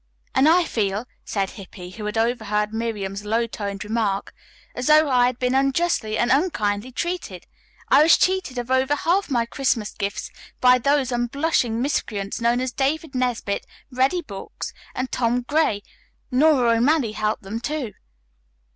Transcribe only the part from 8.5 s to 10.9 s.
of over half my Christmas gifts by